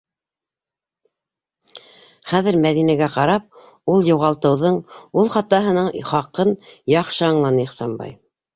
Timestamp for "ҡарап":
3.17-3.61